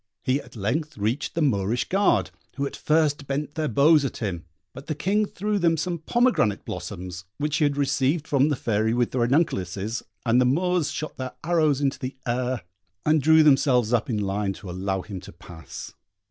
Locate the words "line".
14.17-14.53